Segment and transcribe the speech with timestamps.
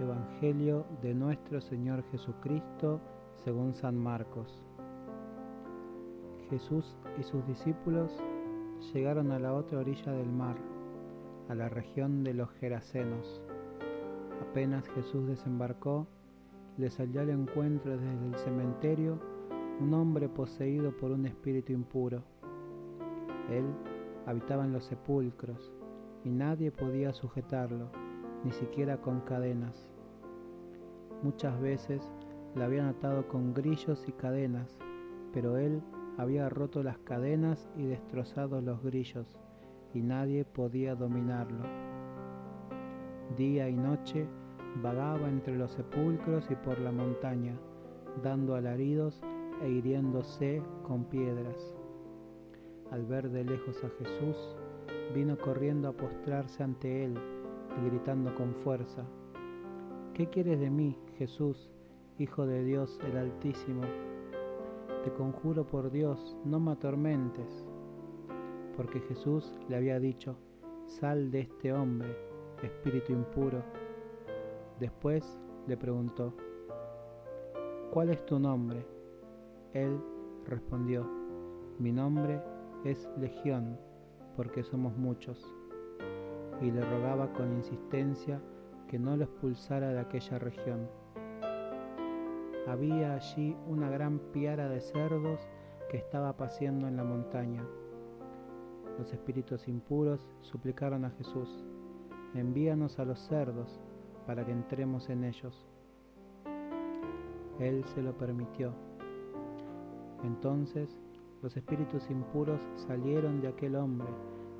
[0.00, 3.00] Evangelio de nuestro Señor Jesucristo
[3.44, 4.62] según San Marcos.
[6.50, 8.12] Jesús y sus discípulos
[8.92, 10.56] llegaron a la otra orilla del mar,
[11.48, 13.42] a la región de los Gerasenos.
[14.40, 16.06] Apenas Jesús desembarcó,
[16.76, 19.18] le salió al encuentro desde el cementerio
[19.80, 22.22] un hombre poseído por un espíritu impuro.
[23.50, 23.64] Él
[24.26, 25.72] habitaba en los sepulcros
[26.24, 27.90] y nadie podía sujetarlo,
[28.44, 29.88] ni siquiera con cadenas.
[31.22, 32.12] Muchas veces
[32.54, 34.78] le habían atado con grillos y cadenas,
[35.32, 35.82] pero él
[36.16, 39.38] había roto las cadenas y destrozado los grillos,
[39.94, 41.64] y nadie podía dominarlo.
[43.36, 44.26] Día y noche
[44.82, 47.58] vagaba entre los sepulcros y por la montaña,
[48.22, 49.20] dando alaridos
[49.62, 51.74] e hiriéndose con piedras.
[52.90, 54.56] Al ver de lejos a Jesús,
[55.14, 57.14] vino corriendo a postrarse ante él
[57.76, 59.04] y gritando con fuerza,
[60.18, 61.70] ¿Qué quieres de mí, Jesús,
[62.18, 63.82] Hijo de Dios el Altísimo?
[65.04, 67.64] Te conjuro por Dios, no me atormentes.
[68.76, 70.34] Porque Jesús le había dicho,
[70.86, 72.16] sal de este hombre,
[72.64, 73.62] espíritu impuro.
[74.80, 76.34] Después le preguntó,
[77.92, 78.84] ¿cuál es tu nombre?
[79.72, 80.00] Él
[80.46, 81.08] respondió,
[81.78, 82.42] mi nombre
[82.84, 83.78] es Legión,
[84.34, 85.40] porque somos muchos.
[86.60, 88.42] Y le rogaba con insistencia
[88.88, 90.88] que no lo expulsara de aquella región.
[92.66, 95.40] Había allí una gran piara de cerdos
[95.90, 97.64] que estaba paseando en la montaña.
[98.98, 101.64] Los espíritus impuros suplicaron a Jesús,
[102.34, 103.80] envíanos a los cerdos
[104.26, 105.66] para que entremos en ellos.
[107.58, 108.72] Él se lo permitió.
[110.24, 111.00] Entonces
[111.42, 114.08] los espíritus impuros salieron de aquel hombre,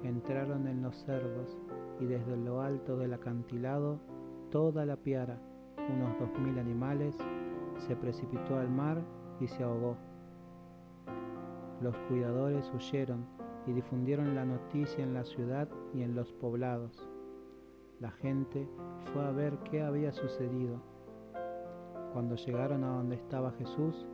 [0.04, 1.58] entraron en los cerdos
[2.00, 3.98] y desde lo alto del acantilado
[4.50, 5.38] toda la piara,
[5.92, 7.16] unos dos mil animales,
[7.86, 9.02] se precipitó al mar
[9.40, 9.96] y se ahogó.
[11.80, 13.24] Los cuidadores huyeron
[13.66, 17.08] y difundieron la noticia en la ciudad y en los poblados.
[18.00, 18.68] La gente
[19.12, 20.80] fue a ver qué había sucedido.
[22.12, 24.06] Cuando llegaron a donde estaba Jesús,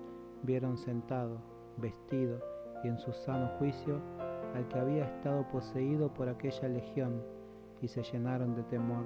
[0.43, 1.39] vieron sentado,
[1.78, 2.41] vestido
[2.83, 4.00] y en su sano juicio
[4.55, 7.23] al que había estado poseído por aquella legión
[7.81, 9.05] y se llenaron de temor.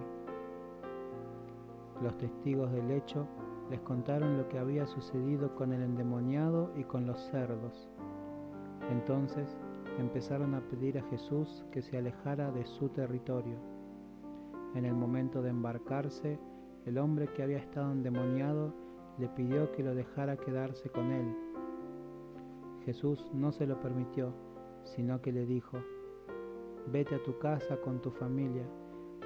[2.03, 3.27] Los testigos del hecho
[3.71, 7.89] les contaron lo que había sucedido con el endemoniado y con los cerdos.
[8.91, 9.57] Entonces
[9.99, 13.59] empezaron a pedir a Jesús que se alejara de su territorio.
[14.75, 16.39] En el momento de embarcarse,
[16.87, 18.73] el hombre que había estado endemoniado
[19.19, 21.35] le pidió que lo dejara quedarse con él.
[22.85, 24.33] Jesús no se lo permitió,
[24.85, 25.79] sino que le dijo,
[26.93, 28.65] vete a tu casa con tu familia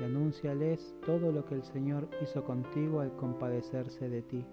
[0.01, 4.45] y anúnciales todo lo que el Señor hizo contigo al compadecerse de ti.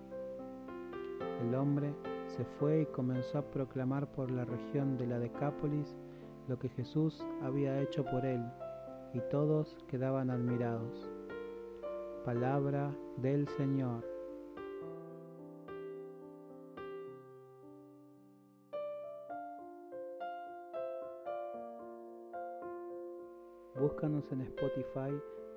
[1.41, 1.93] El hombre
[2.27, 5.95] se fue y comenzó a proclamar por la región de la Decápolis
[6.47, 8.43] lo que Jesús había hecho por él,
[9.13, 11.09] y todos quedaban admirados.
[12.25, 14.18] Palabra del Señor.
[23.79, 25.09] Búscanos en Spotify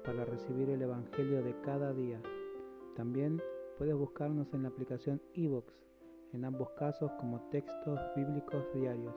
[0.04, 2.22] para recibir el Evangelio de cada día.
[2.94, 3.42] También
[3.76, 5.66] puedes buscarnos en la aplicación iVoox,
[6.32, 9.16] en ambos casos como textos bíblicos diarios.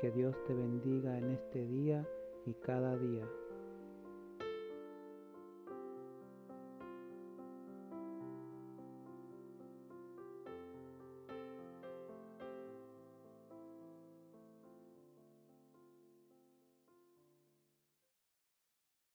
[0.00, 2.04] Que Dios te bendiga en este día
[2.44, 3.24] y cada día.